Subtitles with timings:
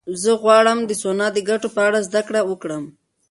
[0.21, 2.83] زه غواړم د سونا د ګټو په اړه زده کړه وکړم.